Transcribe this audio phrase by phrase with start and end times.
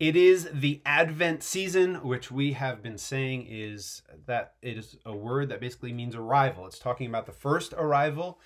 [0.00, 5.14] It is the Advent season, which we have been saying is that it is a
[5.14, 6.66] word that basically means arrival.
[6.66, 8.40] It's talking about the first arrival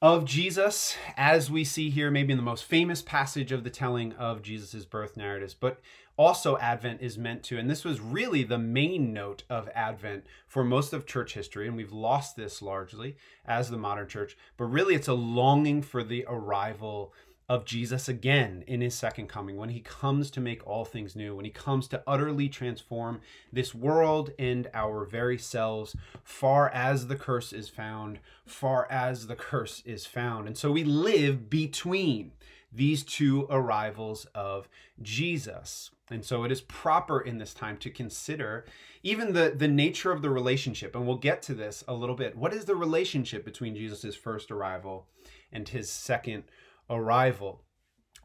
[0.00, 4.12] of Jesus, as we see here, maybe in the most famous passage of the telling
[4.12, 5.54] of Jesus' birth narratives.
[5.54, 5.80] But
[6.16, 10.62] also, Advent is meant to, and this was really the main note of Advent for
[10.62, 14.94] most of church history, and we've lost this largely as the modern church, but really
[14.94, 17.12] it's a longing for the arrival
[17.50, 21.34] of Jesus again in his second coming, when he comes to make all things new,
[21.34, 23.20] when he comes to utterly transform
[23.52, 29.34] this world and our very selves, far as the curse is found, far as the
[29.34, 30.46] curse is found.
[30.46, 32.30] And so we live between
[32.72, 34.68] these two arrivals of
[35.02, 35.90] Jesus.
[36.08, 38.64] And so it is proper in this time to consider
[39.02, 40.94] even the, the nature of the relationship.
[40.94, 42.36] And we'll get to this a little bit.
[42.36, 45.08] What is the relationship between Jesus' first arrival
[45.52, 46.50] and his second arrival.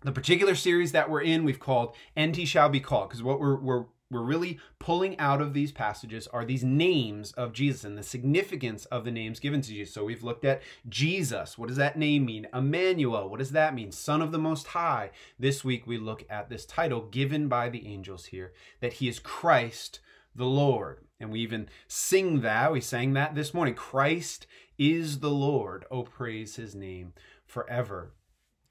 [0.03, 3.39] The particular series that we're in, we've called And He Shall Be Called, because what
[3.39, 7.97] we're, we're we're really pulling out of these passages are these names of Jesus and
[7.97, 9.93] the significance of the names given to Jesus.
[9.93, 11.57] So we've looked at Jesus.
[11.57, 12.47] What does that name mean?
[12.53, 13.27] Emmanuel.
[13.27, 13.91] What does that mean?
[13.91, 15.09] Son of the Most High.
[15.39, 19.19] This week we look at this title given by the angels here that he is
[19.19, 19.99] Christ
[20.35, 20.99] the Lord.
[21.19, 22.71] And we even sing that.
[22.71, 23.73] We sang that this morning.
[23.73, 24.45] Christ
[24.77, 25.85] is the Lord.
[25.89, 27.13] Oh, praise his name
[27.45, 28.13] forever.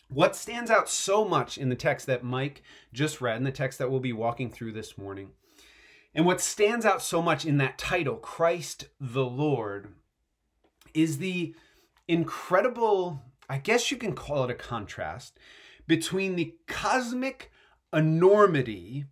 [0.08, 3.78] What stands out so much in the text that Mike just read, in the text
[3.78, 5.30] that we'll be walking through this morning,
[6.14, 9.94] and what stands out so much in that title, Christ the Lord,
[10.92, 11.55] is the
[12.06, 15.38] incredible, I guess you can call it a contrast,
[15.86, 17.50] between the cosmic
[17.92, 19.06] enormity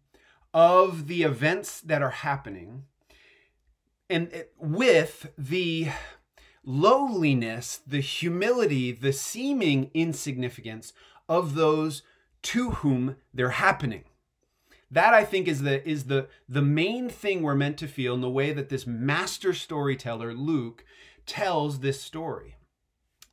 [0.54, 2.84] of the events that are happening
[4.10, 5.88] and eh, with the
[6.64, 10.92] lowliness, the humility, the seeming insignificance
[11.28, 12.02] of those
[12.42, 14.04] to whom they're happening.
[14.90, 18.20] That I think is the is the the main thing we're meant to feel in
[18.20, 20.84] the way that this master storyteller Luke
[21.24, 22.56] tells this story.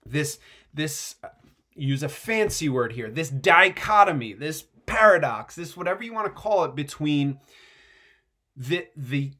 [0.05, 0.39] This
[0.73, 1.29] this uh,
[1.75, 3.09] use a fancy word here.
[3.09, 7.39] This dichotomy, this paradox, this whatever you want to call it between
[8.55, 9.33] the the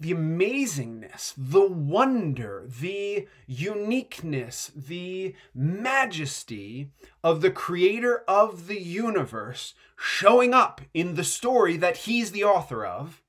[0.00, 6.90] the amazingness, the wonder, the uniqueness, the majesty
[7.22, 12.86] of the creator of the universe showing up in the story that he's the author
[12.86, 13.22] of,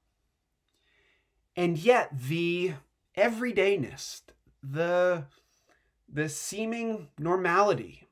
[1.57, 2.73] and yet the
[3.17, 4.21] everydayness,
[4.63, 5.25] the,
[6.07, 8.07] the seeming normality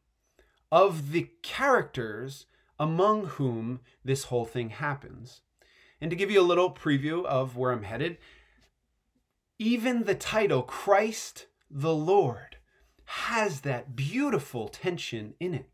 [0.69, 2.45] of the characters
[2.77, 5.41] among whom this whole thing happens.
[6.01, 8.17] And to give you a little preview of where I'm headed,
[9.59, 12.57] even the title, Christ the Lord,
[13.05, 15.69] has that beautiful tension in it.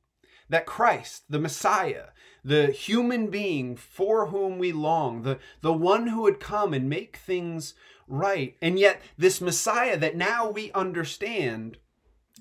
[0.50, 2.08] That Christ, the Messiah,
[2.44, 7.18] the human being for whom we long, the, the one who would come and make
[7.18, 7.74] things
[8.08, 8.56] right.
[8.62, 11.78] And yet, this Messiah that now we understand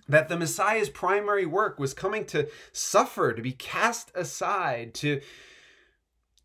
[0.06, 5.20] that the Messiah's primary work was coming to suffer, to be cast aside, to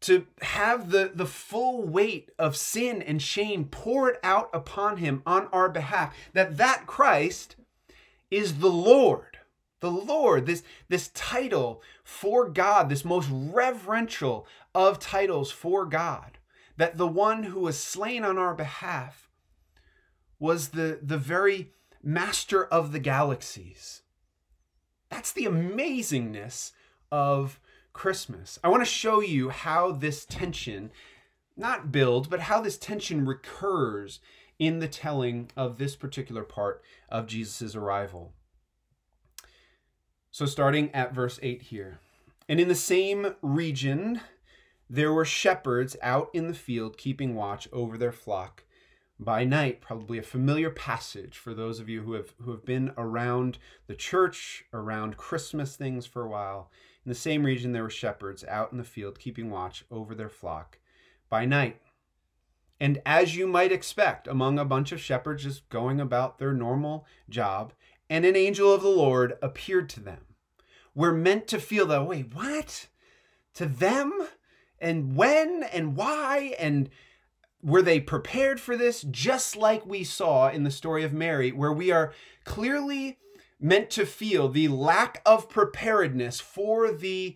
[0.02, 5.48] to have the, the full weight of sin and shame poured out upon him on
[5.48, 7.56] our behalf that that christ
[8.32, 9.40] is the lord.
[9.82, 14.46] The lord this this title for god this most reverential
[14.76, 16.38] of titles for god
[16.76, 19.30] that the one who was slain on our behalf
[20.38, 21.72] was the the very
[22.02, 24.02] master of the galaxies.
[25.10, 26.72] That's the amazingness
[27.12, 27.60] of
[27.94, 28.60] Christmas.
[28.64, 30.92] I want to show you how this tension,
[31.58, 34.20] not build, but how this tension recurs
[34.58, 38.34] in the telling of this particular part of Jesus' arrival.
[40.32, 42.00] So, starting at verse 8 here.
[42.48, 44.22] And in the same region,
[44.90, 48.64] there were shepherds out in the field keeping watch over their flock
[49.20, 52.92] by night probably a familiar passage for those of you who have who have been
[52.98, 53.58] around
[53.88, 56.72] the church around christmas things for a while
[57.06, 60.30] in the same region, there were shepherds out in the field keeping watch over their
[60.30, 60.80] flock
[61.30, 61.82] by night.
[62.80, 67.06] And as you might expect, among a bunch of shepherds just going about their normal
[67.30, 67.74] job,
[68.10, 70.26] and an angel of the Lord appeared to them.
[70.94, 72.88] We're meant to feel that, wait, what?
[73.56, 74.28] To them?
[74.80, 76.56] And when and why?
[76.60, 76.90] And
[77.62, 79.02] were they prepared for this?
[79.10, 82.14] Just like we saw in the story of Mary, where we are
[82.46, 83.18] clearly
[83.60, 87.36] meant to feel the lack of preparedness for the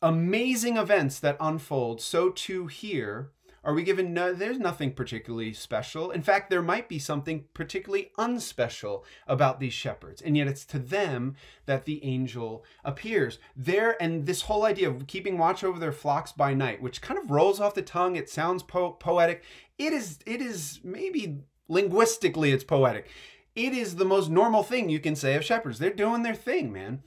[0.00, 3.30] amazing events that unfold, so too here
[3.62, 6.10] Are we given no, there's nothing particularly special.
[6.10, 10.22] In fact, there might be something particularly unspecial about these shepherds.
[10.22, 11.36] And yet it's to them
[11.66, 13.38] that the angel appears.
[13.54, 17.18] There and this whole idea of keeping watch over their flocks by night, which kind
[17.18, 19.44] of rolls off the tongue, it sounds po- poetic.
[19.78, 23.08] It is it is maybe linguistically it's poetic.
[23.54, 25.78] It is the most normal thing you can say of shepherds.
[25.78, 27.02] They're doing their thing, man.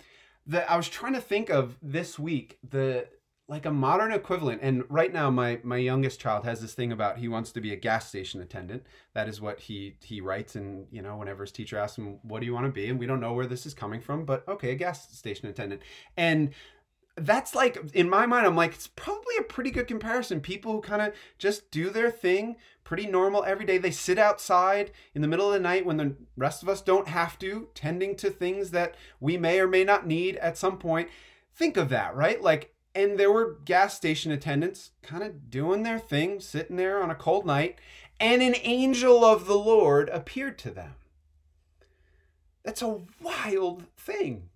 [0.45, 3.07] The, I was trying to think of this week the
[3.47, 7.17] like a modern equivalent and right now my my youngest child has this thing about
[7.17, 8.83] he wants to be a gas station attendant.
[9.13, 12.39] That is what he he writes and you know whenever his teacher asks him what
[12.39, 12.87] do you want to be?
[12.87, 15.81] And we don't know where this is coming from but okay a gas station attendant.
[16.15, 16.51] And
[17.15, 20.39] that's like in my mind i'm like it's probably a pretty good comparison.
[20.39, 22.55] People who kind of just do their thing
[22.85, 23.77] pretty normal every day.
[23.77, 27.09] They sit outside in the middle of the night when the rest of us don't
[27.09, 31.09] have to tending to things that we may or may not need at some point.
[31.53, 32.41] Think of that right?
[32.41, 37.09] Like and there were gas station attendants kind of doing their thing, sitting there on
[37.09, 37.79] a cold night,
[38.19, 40.95] and an angel of the Lord appeared to them.
[42.63, 44.49] That's a wild thing.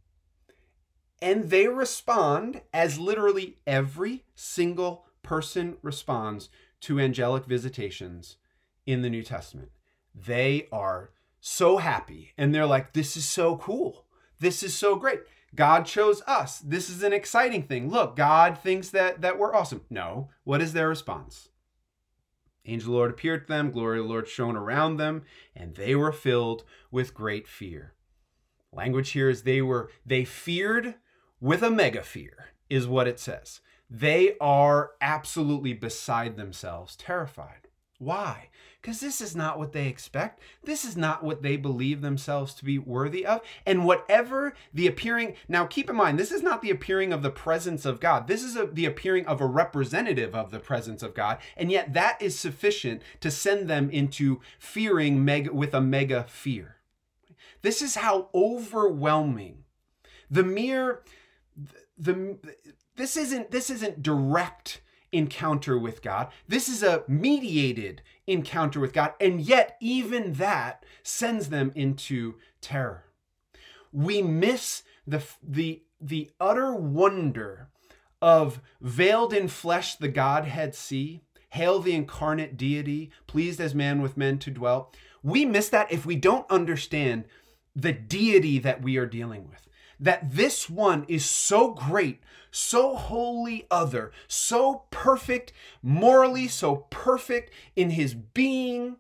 [1.22, 6.50] And they respond as literally every single person responds
[6.82, 8.38] to angelic visitations
[8.86, 9.72] in the New Testament.
[10.14, 14.06] They are so happy and they're like, this is so cool.
[14.40, 15.22] This is so great.
[15.56, 16.60] God chose us.
[16.60, 17.90] This is an exciting thing.
[17.90, 19.82] Look, God thinks that that we're awesome.
[19.90, 20.30] No.
[20.44, 21.50] What is their response?
[22.66, 25.24] Angel Lord appeared to them, glory of the Lord shone around them,
[25.56, 27.94] and they were filled with great fear.
[28.74, 30.96] Language here is they were they feared
[31.40, 33.62] with a mega fear, is what it says.
[33.90, 37.67] They are absolutely beside themselves, terrified.
[38.00, 38.50] Why?
[38.80, 40.40] Because this is not what they expect.
[40.64, 43.42] This is not what they believe themselves to be worthy of.
[43.66, 47.32] And whatever the appearing, now keep in mind, this is not the appearing of the
[47.32, 48.28] presence of God.
[48.28, 51.40] This is a, the appearing of a representative of the presence of God.
[51.56, 56.76] And yet that is sufficient to send them into fearing mega, with a mega fear.
[57.64, 59.64] This is how overwhelming
[60.30, 61.02] the mere,
[61.98, 62.56] the, the
[62.96, 66.28] this isn't this isn't direct encounter with God.
[66.48, 69.14] This is a mediated encounter with God.
[69.20, 73.06] And yet, even that sends them into terror.
[73.92, 77.70] We miss the, the, the utter wonder
[78.22, 81.22] of veiled in flesh the Godhead see.
[81.52, 84.92] Hail the incarnate deity, pleased as man with men to dwell.
[85.24, 87.24] We miss that if we don't understand
[87.74, 89.68] the deity that we are dealing with
[90.00, 92.22] that this one is so great,
[92.52, 98.98] so wholly other, so perfect, morally so perfect in his being,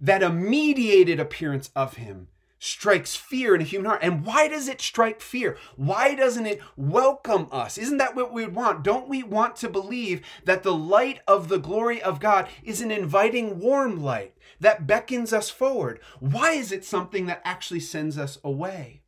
[0.00, 4.02] that a mediated appearance of him strikes fear in a human heart.
[4.02, 5.56] And why does it strike fear?
[5.76, 7.78] Why doesn't it welcome us?
[7.78, 8.82] Isn't that what we want?
[8.82, 12.90] Don't we want to believe that the light of the glory of God is an
[12.90, 16.00] inviting, warm light that beckons us forward?
[16.20, 19.02] Why is it something that actually sends us away?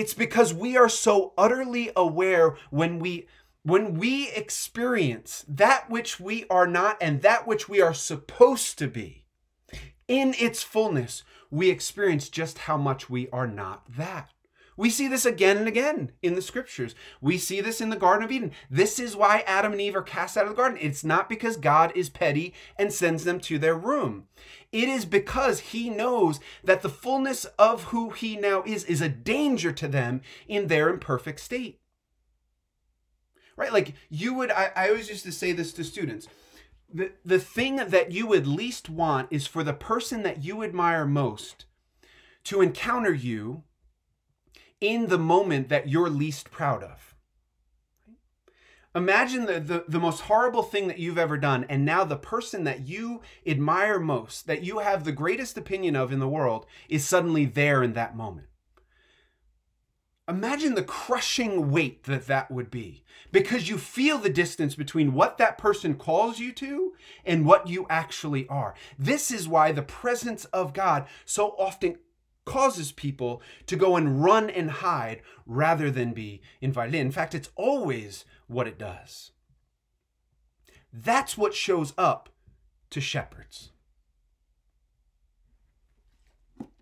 [0.00, 3.28] It's because we are so utterly aware when we
[3.62, 8.88] when we experience that which we are not and that which we are supposed to
[8.88, 9.26] be
[10.08, 14.30] in its fullness, we experience just how much we are not that.
[14.80, 16.94] We see this again and again in the scriptures.
[17.20, 18.52] We see this in the Garden of Eden.
[18.70, 20.78] This is why Adam and Eve are cast out of the garden.
[20.80, 24.28] It's not because God is petty and sends them to their room.
[24.72, 29.10] It is because he knows that the fullness of who he now is is a
[29.10, 31.78] danger to them in their imperfect state.
[33.58, 33.74] Right?
[33.74, 36.26] Like you would, I, I always used to say this to students.
[36.90, 41.04] The, the thing that you would least want is for the person that you admire
[41.04, 41.66] most
[42.44, 43.64] to encounter you
[44.80, 47.14] in the moment that you're least proud of.
[48.94, 52.64] Imagine the, the, the, most horrible thing that you've ever done, and now the person
[52.64, 57.06] that you admire most, that you have the greatest opinion of in the world, is
[57.06, 58.48] suddenly there in that moment.
[60.28, 65.38] Imagine the crushing weight that that would be because you feel the distance between what
[65.38, 66.92] that person calls you to
[67.24, 68.74] and what you actually are.
[68.98, 71.96] This is why the presence of God so often
[72.50, 77.06] causes people to go and run and hide rather than be invited in.
[77.06, 79.30] In fact, it's always what it does.
[80.92, 82.28] That's what shows up
[82.90, 83.70] to shepherds.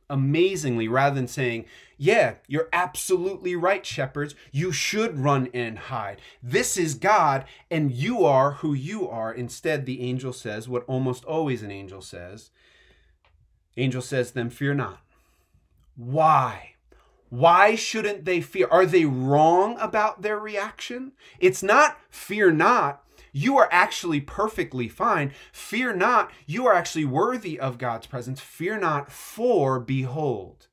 [0.08, 1.66] Amazingly, rather than saying,
[1.98, 6.22] Yeah, you're absolutely right, shepherds, you should run and hide.
[6.42, 9.34] This is God, and you are who you are.
[9.34, 12.48] Instead, the angel says what almost always an angel says.
[13.76, 15.02] Angel says them, Fear not.
[15.98, 16.74] Why?
[17.28, 18.68] Why shouldn't they fear?
[18.70, 21.12] Are they wrong about their reaction?
[21.40, 25.32] It's not fear not You are actually perfectly fine.
[25.52, 26.30] Fear not.
[26.46, 28.40] You are actually worthy of God's presence.
[28.40, 30.68] Fear not, for behold,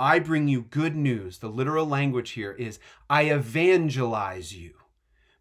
[0.00, 1.38] I bring you good news.
[1.38, 2.78] The literal language here is
[3.10, 4.74] I evangelize you.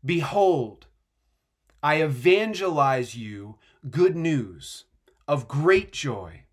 [0.04, 0.88] Behold,
[1.84, 3.60] I evangelize you
[3.90, 4.86] good news
[5.28, 6.47] of great joy.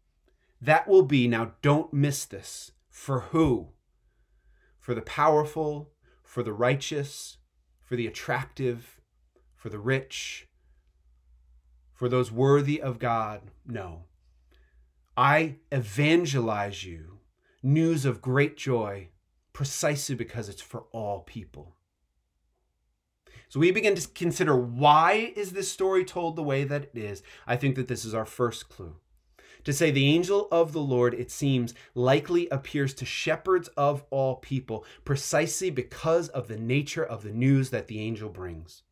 [0.64, 3.68] That will be, now don't miss this, for who?
[4.80, 5.92] For the powerful,
[6.22, 7.36] for the righteous,
[7.82, 8.98] for the attractive,
[9.54, 10.48] for the rich,
[11.92, 13.42] for those worthy of God?
[13.66, 14.04] No.
[15.18, 17.18] I evangelize you
[17.62, 19.10] news of great joy
[19.52, 21.76] precisely because it's for all people.
[23.50, 27.22] So we begin to consider why is this story told the way that it is?
[27.46, 28.96] I think that this is our first clue.
[29.64, 34.36] To say the angel of the Lord, it seems, likely appears to shepherds of all
[34.36, 38.82] people precisely because of the nature of the news that the angel brings.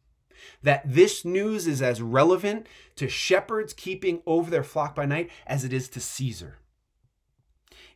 [0.62, 5.64] That this news is as relevant to shepherds keeping over their flock by night as
[5.64, 6.58] it is to Caesar.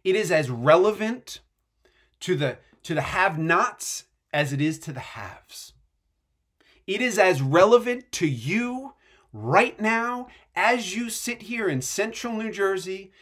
[0.04, 1.40] It is as relevant
[2.20, 5.72] to the, to the have nots as it is to the haves.
[6.86, 8.92] It is as relevant to you
[9.42, 13.12] right now as you sit here in central New Jersey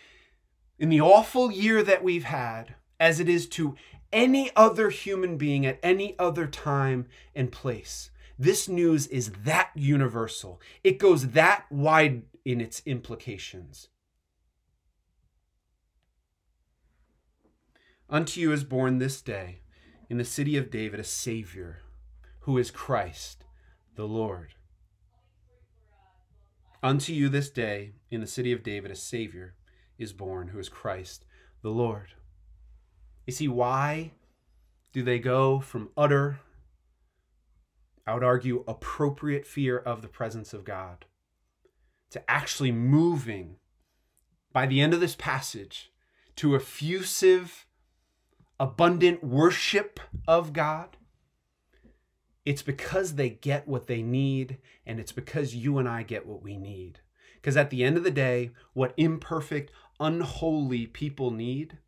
[0.78, 3.74] in the awful year that we've had as it is to
[4.12, 8.10] any other human being at any other time and place.
[8.38, 10.60] This news is that universal.
[10.84, 13.88] It goes that wide in its implications.
[18.08, 19.60] Unto you is born this day
[20.08, 21.80] in the city of David a Savior,
[22.40, 23.44] who is Christ
[23.96, 24.54] the Lord.
[26.84, 29.54] Unto you this day in the city of David a Savior
[29.96, 31.24] is born, who is Christ
[31.62, 32.08] the Lord.
[33.26, 34.12] You see, why
[34.92, 36.40] do they go from utter,
[38.06, 41.06] I would argue, appropriate fear of the presence of God
[42.10, 43.56] to actually moving
[44.52, 45.90] by the end of this passage
[46.36, 47.66] to effusive,
[48.60, 50.98] abundant worship of God?
[52.44, 56.42] It's because they get what they need, and it's because you and I get what
[56.42, 57.00] we need.
[57.36, 61.78] Because at the end of the day, what imperfect, unholy people need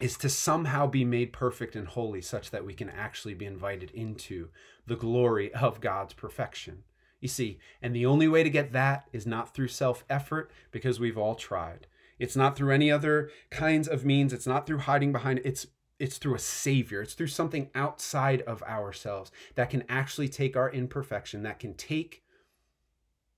[0.00, 3.90] is to somehow be made perfect and holy such that we can actually be invited
[3.92, 4.48] into
[4.86, 6.82] the glory of God's perfection.
[7.20, 10.98] You see, and the only way to get that is not through self effort because
[10.98, 11.86] we've all tried.
[12.18, 14.32] It's not through any other kinds of means.
[14.32, 15.40] It's not through hiding behind.
[15.44, 15.68] It's
[16.02, 17.00] it's through a savior.
[17.00, 22.24] It's through something outside of ourselves that can actually take our imperfection that can take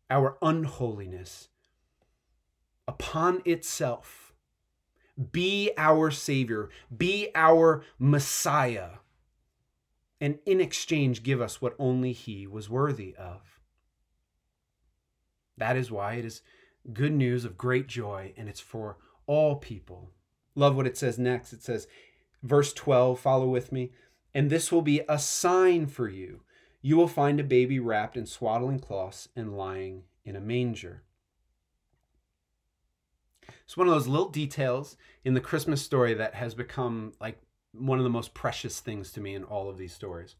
[0.09, 1.49] our unholiness
[2.89, 4.33] upon itself.
[5.31, 6.71] Be our savior.
[6.97, 8.93] Be our messiah.
[10.19, 13.61] And in exchange give us what only he was worthy of.
[15.59, 16.41] That is why it is
[16.95, 20.13] good news of great joy and it's for all people.
[20.55, 21.53] Love what it says next.
[21.53, 21.89] It says
[22.45, 23.91] Verse 12, follow with me.
[24.35, 26.43] And this will be a sign for you.
[26.83, 31.03] You will find a baby wrapped in swaddling cloths and lying in a manger.
[33.65, 37.41] It's one of those little details in the Christmas story that has become like
[37.73, 40.37] one of the most precious things to me in all of these stories.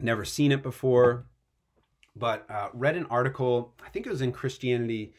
[0.00, 1.26] Never seen it before,
[2.16, 5.14] but uh, read an article, I think it was in Christianity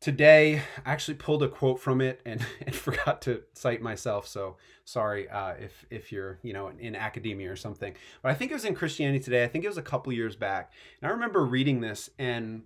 [0.00, 4.56] today i actually pulled a quote from it and, and forgot to cite myself so
[4.84, 7.94] sorry uh, if if you're you know in academia or something.
[8.22, 10.36] But i think it was in christianity today i think it was a couple years
[10.36, 12.62] back and i remember reading this and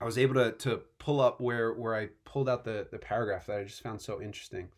[0.00, 3.46] i was able to to pull up where where i pulled out the the paragraph
[3.46, 4.68] that i just found so interesting.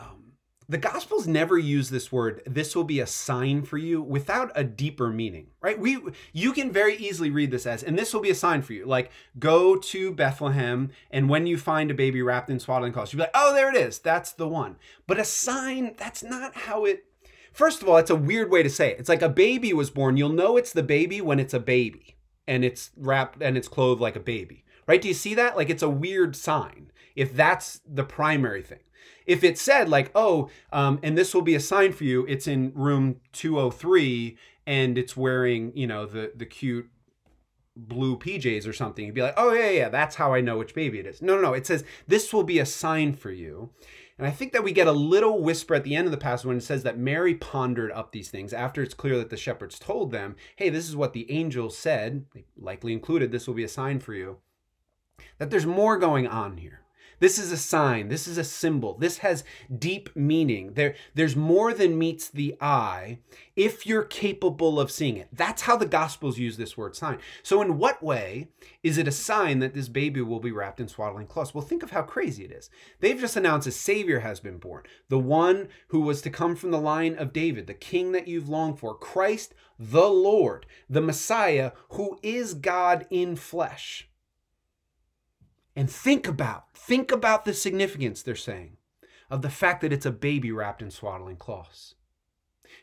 [0.00, 0.32] Um,
[0.68, 4.64] the gospels never use this word this will be a sign for you without a
[4.64, 5.78] deeper meaning right?
[5.78, 5.98] We
[6.32, 8.84] you can very easily read this as and this will be a sign for you.
[8.84, 13.18] Like go to bethlehem and when you find a baby wrapped in swaddling clothes you'll
[13.18, 13.98] be like oh there it is.
[13.98, 14.76] That's the one.
[15.06, 17.04] But a sign that's not how it
[17.52, 18.98] first of all it's a weird way to say it.
[18.98, 20.16] It's like a baby was born.
[20.16, 22.16] You'll know it's the baby when it's a baby
[22.46, 25.00] and it's wrapped and it's clothed like a baby right?
[25.00, 25.56] Do you see that?
[25.56, 28.80] Like it's a weird sign if that's the primary thing
[29.26, 32.46] if it said like, oh, um, and this will be a sign for you, it's
[32.46, 36.88] in room 203 and it's wearing, you know, the the cute
[37.76, 40.74] blue PJs or something, you'd be like, oh yeah, yeah, that's how I know which
[40.74, 41.20] baby it is.
[41.20, 41.52] No, no, no.
[41.54, 43.70] It says this will be a sign for you.
[44.16, 46.46] And I think that we get a little whisper at the end of the passage
[46.46, 49.76] when it says that Mary pondered up these things after it's clear that the shepherds
[49.76, 53.64] told them, hey, this is what the angel said, they likely included, this will be
[53.64, 54.38] a sign for you.
[55.38, 56.83] That there's more going on here
[57.24, 58.08] This is a sign.
[58.08, 58.98] This is a symbol.
[58.98, 59.44] This has
[59.78, 60.74] deep meaning.
[60.74, 63.20] There, there's more than meets the eye
[63.56, 65.28] if you're capable of seeing it.
[65.32, 67.20] That's how the Gospels use this word sign.
[67.42, 68.48] So, in what way
[68.82, 71.54] is it a sign that this baby will be wrapped in swaddling cloths?
[71.54, 72.68] Well, think of how crazy it is.
[73.00, 76.72] They've just announced a Savior has been born, the one who was to come from
[76.72, 81.72] the line of David, the King that you've longed for, Christ the Lord, the Messiah,
[81.92, 84.10] who is God in flesh.
[85.76, 88.76] And think about, think about the significance, they're saying,
[89.30, 91.94] of the fact that it's a baby wrapped in swaddling cloths.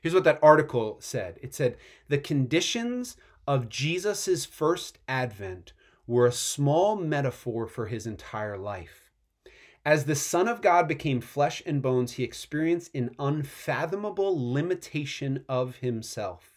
[0.02, 1.78] Here's what that article said it said,
[2.10, 3.18] The conditions
[3.48, 5.74] of Jesus' first advent
[6.08, 9.12] were a small metaphor for his entire life.
[9.86, 15.78] As the Son of God became flesh and bones, he experienced an unfathomable limitation of
[15.78, 16.51] himself.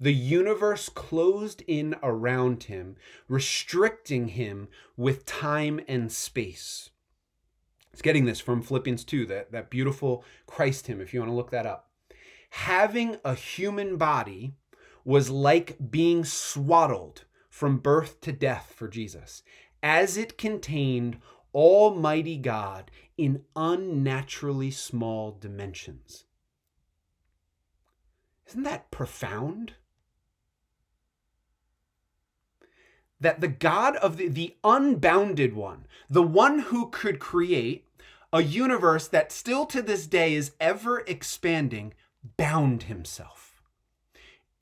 [0.00, 2.96] The universe closed in around him,
[3.28, 6.90] restricting him with time and space.
[7.92, 11.36] It's getting this from Philippians 2, that, that beautiful Christ hymn, if you want to
[11.36, 11.90] look that up.
[12.50, 14.54] Having a human body
[15.04, 19.42] was like being swaddled from birth to death for Jesus,
[19.82, 21.18] as it contained
[21.52, 26.24] Almighty God in unnaturally small dimensions.
[28.46, 29.72] Isn't that profound?
[33.20, 37.84] That the God of the, the unbounded one, the one who could create
[38.32, 41.94] a universe that still to this day is ever expanding,
[42.36, 43.62] bound himself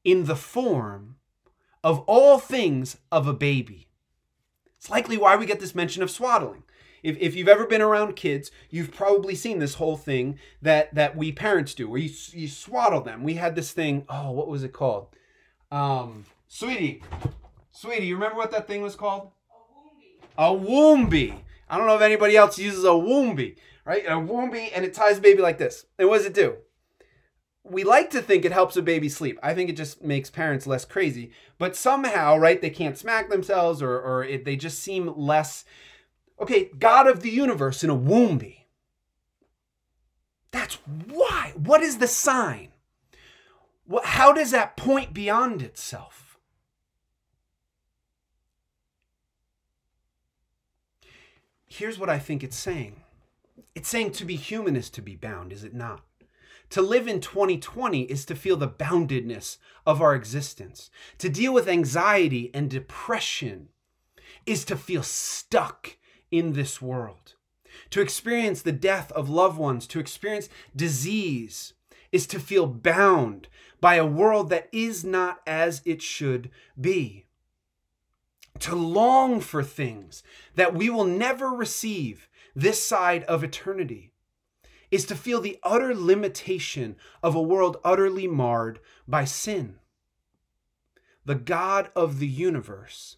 [0.04, 1.16] in the form
[1.82, 3.88] of all things of a baby.
[4.76, 6.62] It's likely why we get this mention of swaddling.
[7.02, 11.16] If, if you've ever been around kids, you've probably seen this whole thing that, that
[11.16, 13.22] we parents do, where you, you swaddle them.
[13.22, 15.08] We had this thing, oh, what was it called?
[15.70, 17.02] Um, sweetie,
[17.76, 19.32] Sweetie, you remember what that thing was called?
[20.38, 21.34] A Woombie.
[21.68, 24.06] I don't know if anybody else uses a Woombie, right?
[24.06, 25.84] A Woombie, and it ties a baby like this.
[25.98, 26.56] And what does it do?
[27.64, 29.38] We like to think it helps a baby sleep.
[29.42, 31.32] I think it just makes parents less crazy.
[31.58, 35.66] But somehow, right, they can't smack themselves or, or it, they just seem less.
[36.40, 38.60] Okay, God of the universe in a Woombie.
[40.50, 40.76] That's
[41.08, 41.52] why.
[41.56, 42.68] What is the sign?
[44.02, 46.25] How does that point beyond itself?
[51.76, 53.02] Here's what I think it's saying
[53.74, 56.02] it's saying to be human is to be bound, is it not?
[56.70, 60.90] To live in 2020 is to feel the boundedness of our existence.
[61.18, 63.68] To deal with anxiety and depression
[64.46, 65.98] is to feel stuck
[66.30, 67.34] in this world.
[67.90, 71.74] To experience the death of loved ones, to experience disease,
[72.10, 73.48] is to feel bound
[73.80, 77.25] by a world that is not as it should be
[78.60, 80.22] to long for things
[80.54, 84.12] that we will never receive this side of eternity
[84.90, 89.76] is to feel the utter limitation of a world utterly marred by sin.
[91.24, 93.16] The God of the universe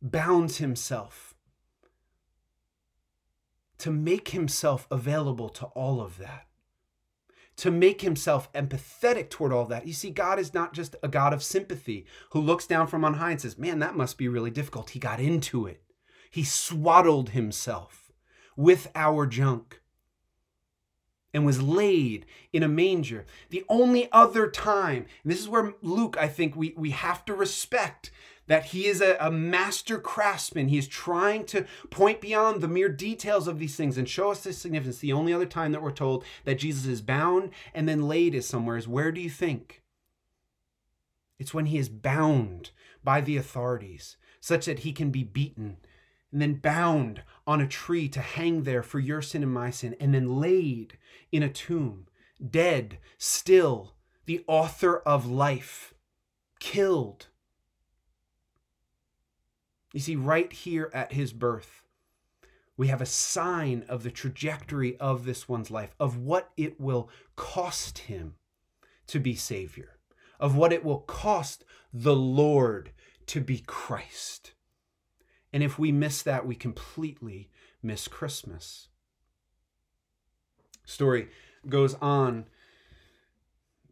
[0.00, 1.34] bounds himself
[3.78, 6.46] to make himself available to all of that
[7.56, 9.86] to make himself empathetic toward all that.
[9.86, 13.14] You see, God is not just a God of sympathy who looks down from on
[13.14, 14.90] high and says, Man, that must be really difficult.
[14.90, 15.82] He got into it,
[16.30, 18.12] he swaddled himself
[18.56, 19.80] with our junk
[21.34, 23.24] and was laid in a manger.
[23.50, 28.10] The only other time, this is where Luke, I think we, we have to respect
[28.46, 30.68] that he is a, a, master craftsman.
[30.68, 34.42] He is trying to point beyond the mere details of these things and show us
[34.42, 34.98] the significance.
[34.98, 38.46] The only other time that we're told that Jesus is bound and then laid is
[38.46, 39.82] somewhere is where do you think?
[41.38, 42.70] It's when he is bound
[43.02, 45.78] by the authorities, such that he can be beaten
[46.32, 49.94] and then bound on a tree to hang there for your sin and my sin,
[50.00, 50.98] and then laid
[51.30, 52.06] in a tomb,
[52.50, 53.92] dead, still,
[54.24, 55.92] the author of life,
[56.58, 57.26] killed
[59.92, 61.82] you see, right here at his birth,
[62.76, 67.10] we have a sign of the trajectory of this one's life, of what it will
[67.36, 68.34] cost him
[69.06, 69.98] to be Savior,
[70.40, 72.90] of what it will cost the Lord
[73.26, 74.52] to be Christ.
[75.52, 77.50] And if we miss that, we completely
[77.82, 78.88] miss Christmas.
[80.84, 81.28] Story
[81.68, 82.46] goes on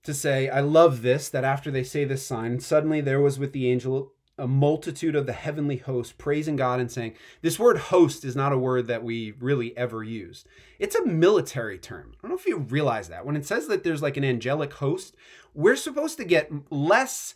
[0.03, 3.53] to say, I love this, that after they say this sign, suddenly there was with
[3.53, 8.25] the angel a multitude of the heavenly host praising God and saying, this word host
[8.25, 10.45] is not a word that we really ever use.
[10.79, 12.15] It's a military term.
[12.15, 13.27] I don't know if you realize that.
[13.27, 15.15] When it says that there's like an angelic host,
[15.55, 17.35] we're supposed to get less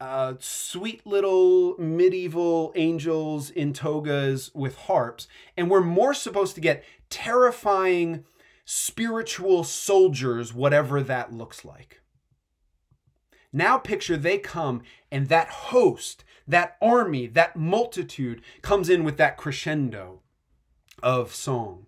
[0.00, 6.84] uh, sweet little medieval angels in togas with harps, and we're more supposed to get
[7.10, 8.24] terrifying
[8.64, 12.00] spiritual soldiers, whatever that looks like.
[13.52, 19.36] Now, picture they come and that host, that army, that multitude comes in with that
[19.36, 20.22] crescendo
[21.02, 21.86] of song.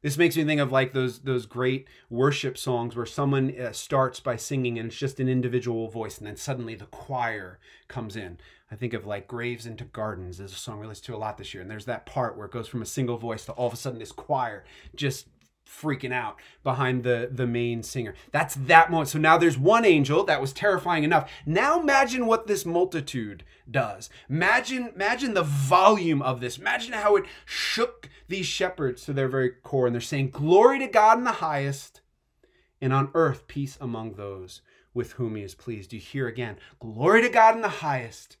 [0.00, 4.20] This makes me think of like those those great worship songs where someone uh, starts
[4.20, 8.38] by singing and it's just an individual voice, and then suddenly the choir comes in.
[8.70, 10.38] I think of like Graves into Gardens.
[10.38, 12.52] There's a song we to a lot this year, and there's that part where it
[12.52, 15.26] goes from a single voice to all of a sudden this choir just
[15.68, 18.14] freaking out behind the the main singer.
[18.32, 19.10] That's that moment.
[19.10, 21.30] So now there's one angel that was terrifying enough.
[21.44, 24.08] Now imagine what this multitude does.
[24.28, 26.58] Imagine imagine the volume of this.
[26.58, 30.88] Imagine how it shook these shepherds to their very core and they're saying glory to
[30.88, 32.00] God in the highest
[32.80, 34.62] and on earth peace among those
[34.94, 35.92] with whom he is pleased.
[35.92, 38.36] You hear again, glory to God in the highest.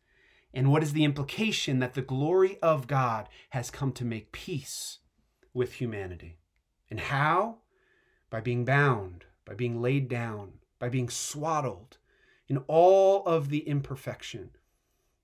[0.54, 4.98] And what is the implication that the glory of God has come to make peace
[5.52, 6.38] with humanity?
[6.90, 7.58] And how?
[8.30, 11.98] By being bound, by being laid down, by being swaddled
[12.48, 14.50] in all of the imperfection,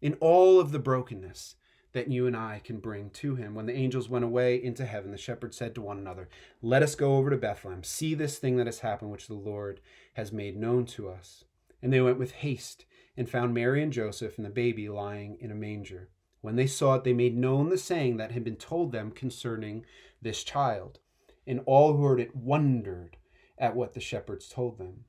[0.00, 1.56] in all of the brokenness
[1.92, 3.54] that you and I can bring to him.
[3.54, 6.28] When the angels went away into heaven, the shepherds said to one another,
[6.60, 9.80] Let us go over to Bethlehem, see this thing that has happened, which the Lord
[10.14, 11.44] has made known to us.
[11.80, 12.84] And they went with haste
[13.16, 16.10] and found Mary and Joseph and the baby lying in a manger.
[16.40, 19.86] When they saw it, they made known the saying that had been told them concerning
[20.20, 20.98] this child
[21.46, 23.16] and all who heard it wondered
[23.58, 25.04] at what the shepherds told them.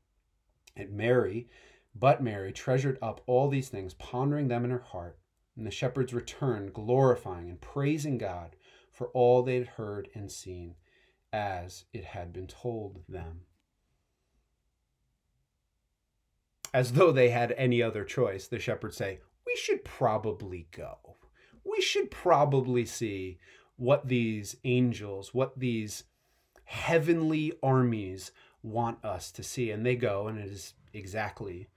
[0.76, 1.50] And Mary,
[1.93, 5.17] but Mary, treasured up all these things, pondering them in her heart.
[5.56, 8.56] And the shepherds returned, glorifying and praising God
[8.91, 10.76] for all they had heard and seen,
[11.32, 13.41] as it had been told them.
[16.74, 21.15] As though they had any other choice, the shepherds say, We should probably go.
[21.63, 23.39] We should probably see
[23.78, 26.04] what these angels, what these
[26.65, 29.71] heavenly armies want us to see.
[29.71, 31.67] And they go, and it is exactly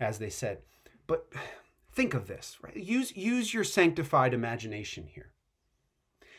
[0.00, 0.58] as they said.
[1.06, 1.26] But
[1.92, 2.76] think of this, right?
[2.76, 5.32] Use, use your sanctified imagination here.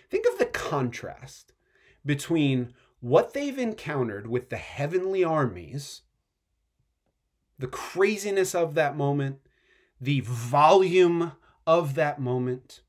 [0.09, 1.53] Think of the contrast
[2.05, 6.01] between what they've encountered with the heavenly armies,
[7.59, 9.39] the craziness of that moment,
[9.99, 11.33] the volume
[11.65, 12.81] of that moment,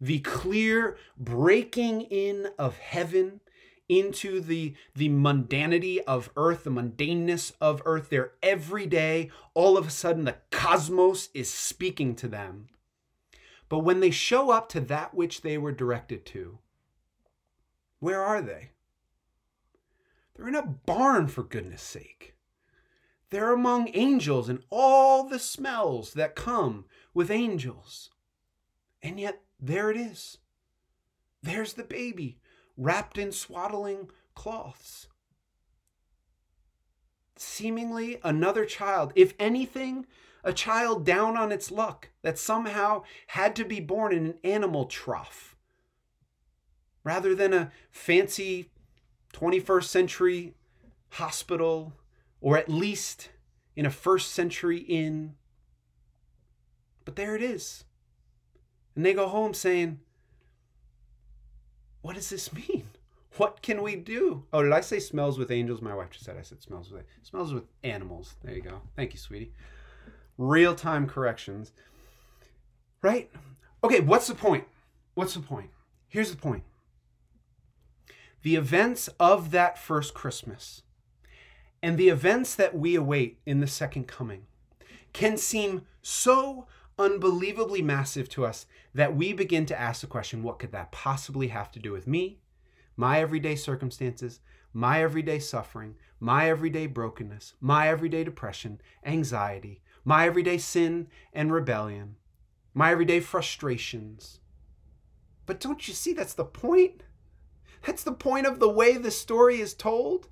[0.00, 3.40] the clear breaking in of heaven
[3.88, 8.10] into the the mundanity of earth the mundaneness of earth.
[8.10, 12.68] Their every day all of a sudden the cosmos is speaking to them.
[13.68, 16.58] But when they show up to that which they were directed to
[17.98, 18.70] where are they?
[20.34, 22.34] They're in a barn for goodness sake.
[23.30, 28.10] They're among angels and all the smells that come with angels.
[29.02, 30.38] And yet there it is.
[31.42, 32.38] There's the baby
[32.76, 35.08] wrapped in swaddling cloths.
[37.36, 40.06] Seemingly another child, if anything,
[40.42, 44.84] a child down on its luck that somehow had to be born in an animal
[44.84, 45.56] trough
[47.02, 48.70] rather than a fancy
[49.32, 50.54] 21st century
[51.10, 51.92] hospital
[52.40, 53.30] or at least
[53.74, 55.34] in a first century inn.
[57.04, 57.84] But there it is.
[58.94, 60.00] And they go home saying,
[62.06, 62.84] what does this mean?
[63.36, 64.44] What can we do?
[64.52, 65.82] Oh, did I say smells with angels?
[65.82, 68.36] My wife just said I said smells with smells with animals.
[68.42, 68.80] There you go.
[68.94, 69.52] Thank you, sweetie.
[70.38, 71.72] Real time corrections.
[73.02, 73.30] Right?
[73.82, 74.64] Okay, what's the point?
[75.14, 75.70] What's the point?
[76.08, 76.62] Here's the point.
[78.42, 80.82] The events of that first Christmas
[81.82, 84.46] and the events that we await in the second coming
[85.12, 90.58] can seem so unbelievably massive to us that we begin to ask the question what
[90.58, 92.38] could that possibly have to do with me,
[92.96, 94.40] my everyday circumstances,
[94.72, 102.16] my everyday suffering, my everyday brokenness, my everyday depression, anxiety, my everyday sin and rebellion,
[102.72, 104.40] my everyday frustrations.
[105.44, 107.02] But don't you see that's the point?
[107.86, 110.28] That's the point of the way the story is told.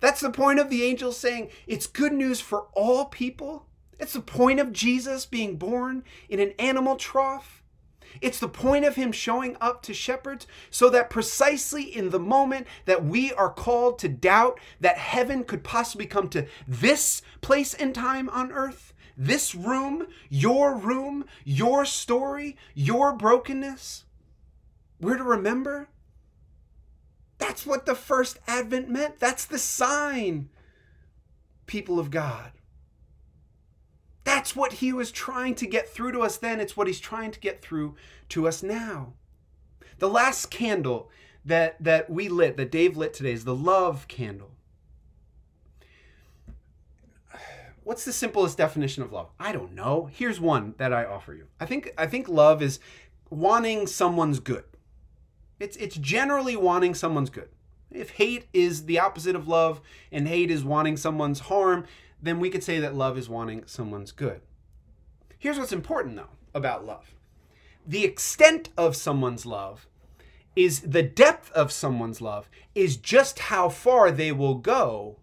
[0.00, 3.66] That's the point of the angel saying it's good news for all people.
[3.98, 7.62] It's the point of Jesus being born in an animal trough.
[8.20, 12.66] It's the point of him showing up to shepherds so that precisely in the moment
[12.84, 17.94] that we are called to doubt that heaven could possibly come to this place and
[17.94, 24.04] time on earth, this room, your room, your story, your brokenness,
[25.00, 25.88] we're to remember
[27.38, 29.18] that's what the first advent meant.
[29.18, 30.48] That's the sign,
[31.66, 32.52] people of God
[34.24, 36.60] That's what he was trying to get through to us then.
[36.60, 37.96] It's what he's trying to get through
[38.30, 39.14] to us now.
[39.98, 41.10] The last candle
[41.44, 44.52] that, that we lit, that Dave lit today, is the love candle.
[47.84, 49.30] What's the simplest definition of love?
[49.40, 50.08] I don't know.
[50.12, 51.46] Here's one that I offer you.
[51.58, 52.78] I think I think love is
[53.28, 54.64] wanting someone's good.
[55.58, 57.48] It's it's generally wanting someone's good.
[57.90, 59.80] If hate is the opposite of love
[60.10, 61.84] and hate is wanting someone's harm,
[62.22, 64.40] then we could say that love is wanting someone's good.
[65.38, 67.14] Here's what's important though about love.
[67.86, 69.88] The extent of someone's love
[70.54, 75.18] is the depth of someone's love is just how far they will go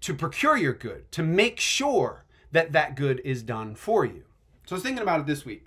[0.00, 4.24] to procure your good, to make sure that that good is done for you.
[4.66, 5.64] So I was thinking about it this week.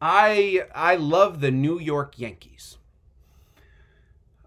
[0.00, 2.76] I I love the New York Yankees.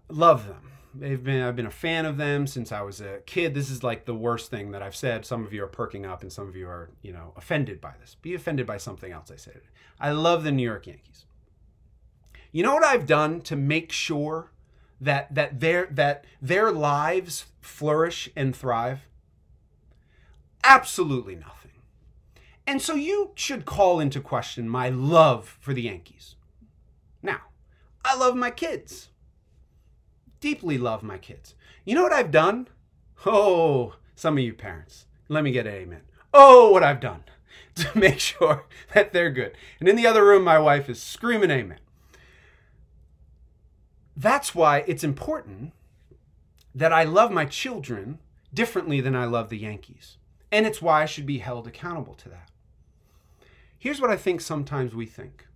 [0.08, 0.65] Love them.
[0.98, 3.54] They've been I've been a fan of them since I was a kid.
[3.54, 5.26] This is like the worst thing that I've said.
[5.26, 7.92] Some of you are perking up and some of you are, you know, offended by
[8.00, 8.16] this.
[8.22, 9.60] Be offended by something else I said.
[10.00, 11.26] I love the New York Yankees.
[12.52, 14.52] You know what I've done to make sure
[15.00, 19.00] that that their that their lives flourish and thrive?
[20.64, 21.72] Absolutely nothing.
[22.66, 26.34] And so you should call into question my love for the Yankees.
[27.22, 27.40] Now,
[28.04, 29.10] I love my kids.
[30.40, 31.54] Deeply love my kids.
[31.84, 32.68] You know what I've done?
[33.24, 36.02] Oh, some of you parents, let me get an amen.
[36.32, 37.24] Oh, what I've done
[37.76, 39.56] to make sure that they're good.
[39.80, 41.78] And in the other room, my wife is screaming amen.
[44.16, 45.72] That's why it's important
[46.74, 48.18] that I love my children
[48.52, 50.16] differently than I love the Yankees.
[50.50, 52.50] And it's why I should be held accountable to that.
[53.78, 55.46] Here's what I think sometimes we think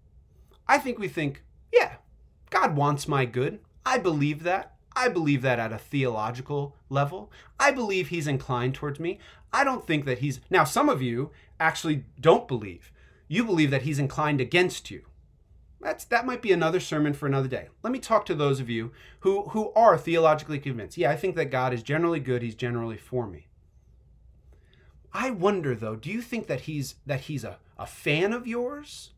[0.69, 1.95] I think we think, yeah,
[2.49, 3.59] God wants my good.
[3.85, 4.75] I believe that.
[4.95, 7.31] I believe that at a theological level.
[7.59, 9.19] I believe he's inclined towards me.
[9.53, 10.40] I don't think that he's.
[10.51, 12.93] Now, some of you actually don't believe.
[13.29, 15.03] You believe that he's inclined against you.
[15.81, 17.69] That's that might be another sermon for another day.
[17.83, 20.99] Let me talk to those of you who who are theologically convinced.
[20.99, 23.47] Yeah, I think that God is generally good, he's generally for me.
[25.12, 29.12] I wonder though, do you think that he's that he's a, a fan of yours?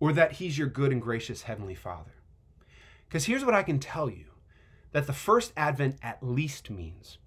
[0.00, 2.13] Or that he's your good and gracious heavenly Father?
[3.14, 4.24] Because here's what I can tell you
[4.90, 7.18] that the first advent at least means.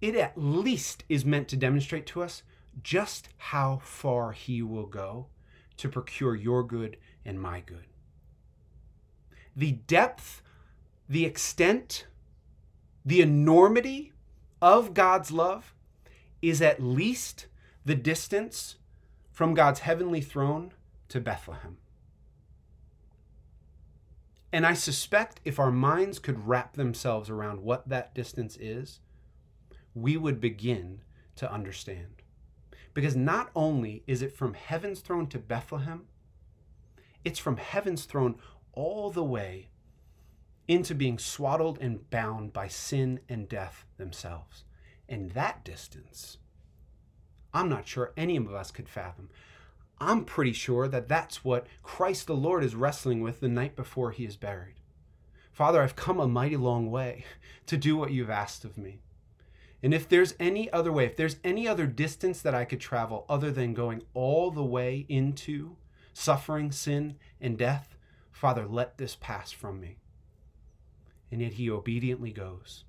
[0.00, 2.42] It at least is meant to demonstrate to us
[2.82, 5.28] just how far he will go
[5.76, 7.86] to procure your good and my good.
[9.54, 10.42] The depth,
[11.08, 12.08] the extent,
[13.06, 14.12] the enormity
[14.60, 15.76] of God's love
[16.42, 17.46] is at least
[17.84, 18.78] the distance
[19.30, 20.72] from God's heavenly throne
[21.08, 21.76] to Bethlehem.
[24.52, 29.00] And I suspect if our minds could wrap themselves around what that distance is,
[29.94, 31.00] we would begin
[31.36, 32.22] to understand.
[32.92, 36.04] Because not only is it from heaven's throne to Bethlehem,
[37.24, 38.36] it's from heaven's throne
[38.72, 39.68] all the way
[40.68, 44.64] into being swaddled and bound by sin and death themselves.
[45.08, 46.38] And that distance,
[47.54, 49.30] I'm not sure any of us could fathom.
[50.04, 54.10] I'm pretty sure that that's what Christ the Lord is wrestling with the night before
[54.10, 54.74] he is buried.
[55.52, 57.24] Father, I've come a mighty long way
[57.66, 58.98] to do what you've asked of me.
[59.80, 63.24] And if there's any other way, if there's any other distance that I could travel
[63.28, 65.76] other than going all the way into
[66.12, 67.96] suffering, sin, and death,
[68.32, 69.98] Father, let this pass from me.
[71.30, 72.84] And yet he obediently goes.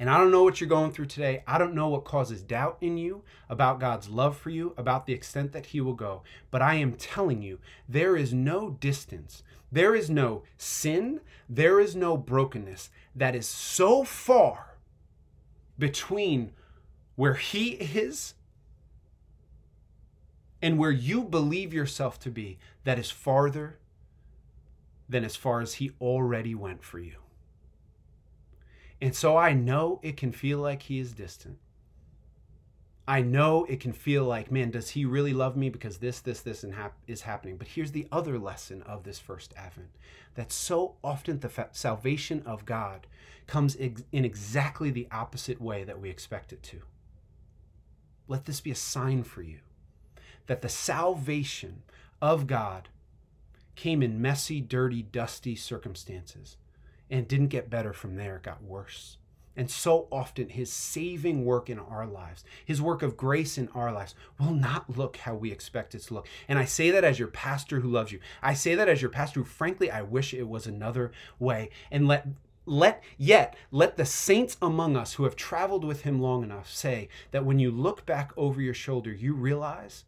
[0.00, 1.44] And I don't know what you're going through today.
[1.46, 5.12] I don't know what causes doubt in you about God's love for you, about the
[5.12, 6.22] extent that He will go.
[6.50, 11.94] But I am telling you, there is no distance, there is no sin, there is
[11.94, 14.78] no brokenness that is so far
[15.78, 16.52] between
[17.14, 18.32] where He is
[20.62, 23.76] and where you believe yourself to be that is farther
[25.10, 27.16] than as far as He already went for you.
[29.00, 31.58] And so I know it can feel like He is distant.
[33.10, 36.42] I know it can feel like, man, does he really love me because this, this,
[36.42, 36.72] this and
[37.08, 37.56] is happening?
[37.56, 39.90] But here's the other lesson of this first Advent
[40.36, 43.08] that so often the fa- salvation of God
[43.48, 46.82] comes ex- in exactly the opposite way that we expect it to.
[48.28, 49.58] Let this be a sign for you
[50.46, 51.82] that the salvation
[52.22, 52.90] of God
[53.74, 56.56] came in messy, dirty, dusty circumstances
[57.10, 59.18] and didn't get better from there, it got worse.
[59.56, 63.92] And so often, his saving work in our lives, his work of grace in our
[63.92, 66.28] lives, will not look how we expect it to look.
[66.48, 68.20] And I say that as your pastor who loves you.
[68.42, 71.70] I say that as your pastor who, frankly, I wish it was another way.
[71.90, 72.28] And let
[72.66, 77.08] let yet let the saints among us who have traveled with him long enough say
[77.32, 80.04] that when you look back over your shoulder, you realize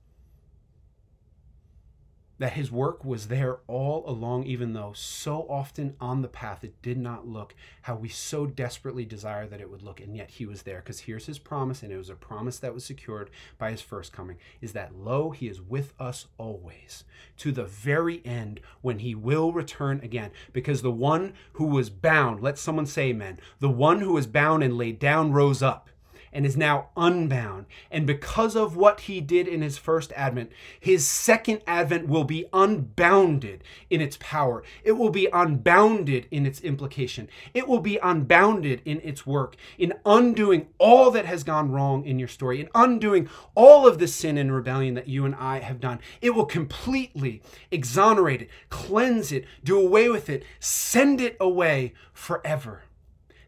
[2.42, 6.82] that his work was there all along, even though so often on the path it
[6.82, 10.44] did not look how we so desperately desire that it would look, and yet he
[10.44, 10.78] was there.
[10.78, 14.12] Because here's his promise, and it was a promise that was secured by his first
[14.12, 17.04] coming is that, lo, he is with us always
[17.36, 20.32] to the very end when he will return again.
[20.52, 24.64] Because the one who was bound, let someone say amen, the one who was bound
[24.64, 25.88] and laid down rose up
[26.32, 27.66] and is now unbound.
[27.90, 32.46] And because of what he did in his first advent, his second advent will be
[32.52, 34.62] unbounded in its power.
[34.82, 37.28] It will be unbounded in its implication.
[37.52, 42.18] It will be unbounded in its work, in undoing all that has gone wrong in
[42.18, 45.80] your story, in undoing all of the sin and rebellion that you and I have
[45.80, 46.00] done.
[46.20, 52.84] It will completely exonerate it, cleanse it, do away with it, send it away forever.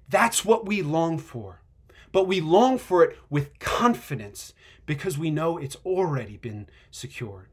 [0.08, 1.60] That's what we long for
[2.14, 4.54] but we long for it with confidence
[4.86, 7.48] because we know it's already been secured.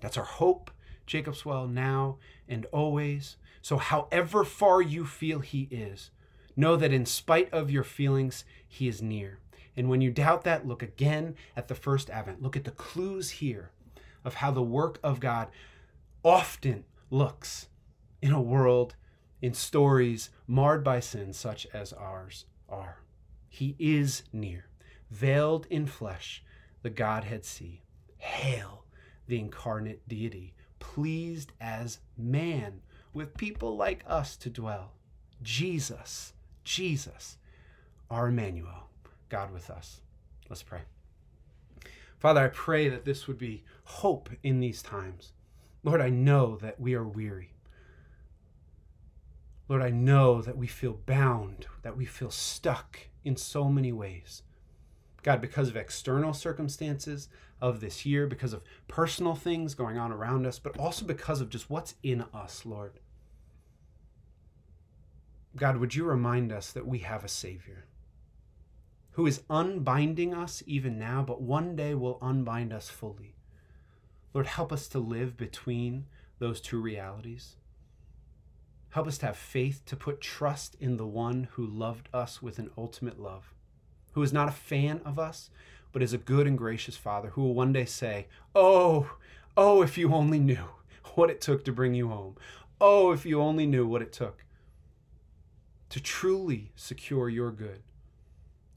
[0.00, 0.70] That's our hope,
[1.08, 2.18] Jacob's well, now
[2.48, 3.36] and always.
[3.60, 6.12] So, however far you feel He is,
[6.54, 9.40] know that in spite of your feelings, He is near.
[9.76, 12.40] And when you doubt that, look again at the first advent.
[12.40, 13.72] Look at the clues here
[14.24, 15.48] of how the work of God
[16.22, 17.66] often looks
[18.22, 18.94] in a world,
[19.42, 22.98] in stories marred by sin such as ours are.
[23.48, 24.66] He is near,
[25.10, 26.42] veiled in flesh,
[26.82, 27.82] the Godhead see.
[28.18, 28.78] Hail
[29.28, 32.80] the incarnate deity, pleased as man
[33.12, 34.92] with people like us to dwell.
[35.42, 36.32] Jesus,
[36.64, 37.36] Jesus,
[38.10, 38.88] our Emmanuel,
[39.28, 40.00] God with us.
[40.48, 40.80] Let's pray.
[42.18, 45.32] Father, I pray that this would be hope in these times.
[45.84, 47.52] Lord, I know that we are weary.
[49.68, 54.42] Lord, I know that we feel bound, that we feel stuck in so many ways.
[55.22, 57.28] God, because of external circumstances
[57.60, 61.50] of this year, because of personal things going on around us, but also because of
[61.50, 63.00] just what's in us, Lord.
[65.54, 67.84] God, would you remind us that we have a Savior
[69.12, 73.34] who is unbinding us even now, but one day will unbind us fully.
[74.32, 76.06] Lord, help us to live between
[76.38, 77.56] those two realities.
[78.90, 82.58] Help us to have faith to put trust in the one who loved us with
[82.58, 83.52] an ultimate love,
[84.12, 85.50] who is not a fan of us,
[85.92, 89.10] but is a good and gracious Father who will one day say, Oh,
[89.56, 90.64] oh, if you only knew
[91.14, 92.36] what it took to bring you home.
[92.80, 94.44] Oh, if you only knew what it took
[95.90, 97.82] to truly secure your good.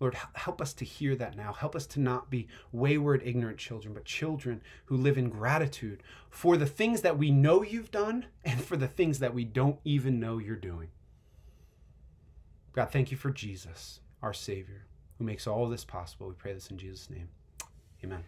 [0.01, 1.53] Lord, help us to hear that now.
[1.53, 6.57] Help us to not be wayward, ignorant children, but children who live in gratitude for
[6.57, 10.19] the things that we know you've done and for the things that we don't even
[10.19, 10.89] know you're doing.
[12.73, 14.87] God, thank you for Jesus, our Savior,
[15.19, 16.27] who makes all this possible.
[16.27, 17.29] We pray this in Jesus' name.
[18.03, 18.23] Amen.